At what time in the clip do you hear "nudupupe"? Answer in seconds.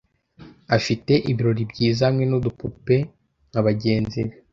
2.27-2.95